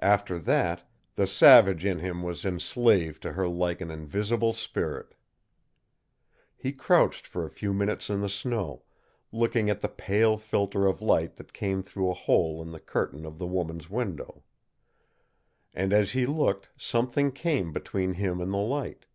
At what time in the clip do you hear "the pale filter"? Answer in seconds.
9.80-10.86